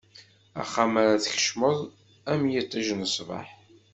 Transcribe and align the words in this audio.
Axxam 0.61 0.93
ara 1.01 1.23
tkecmeḍ, 1.23 1.77
am 2.31 2.41
yiṭij 2.53 2.87
n 2.93 3.01
ṣṣbeḥ. 3.11 3.47